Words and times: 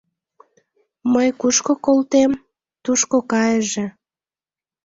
Мый 1.13 1.27
кушко 1.39 1.73
колтем, 1.85 2.31
тушко 2.83 3.17
кайыже». 3.31 3.85